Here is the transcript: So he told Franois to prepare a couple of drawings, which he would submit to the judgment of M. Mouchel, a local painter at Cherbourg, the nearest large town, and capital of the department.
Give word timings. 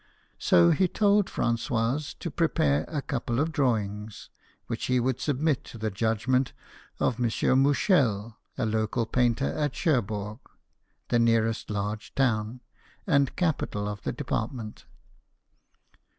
So 0.39 0.71
he 0.71 0.87
told 0.87 1.27
Franois 1.29 2.15
to 2.17 2.31
prepare 2.31 2.85
a 2.87 3.03
couple 3.03 3.39
of 3.39 3.51
drawings, 3.51 4.31
which 4.65 4.85
he 4.85 4.99
would 4.99 5.19
submit 5.21 5.63
to 5.65 5.77
the 5.77 5.91
judgment 5.91 6.53
of 6.99 7.19
M. 7.19 7.27
Mouchel, 7.61 8.35
a 8.57 8.65
local 8.65 9.05
painter 9.05 9.53
at 9.53 9.75
Cherbourg, 9.75 10.39
the 11.09 11.19
nearest 11.19 11.69
large 11.69 12.15
town, 12.15 12.61
and 13.05 13.35
capital 13.35 13.87
of 13.87 14.01
the 14.01 14.11
department. 14.11 14.85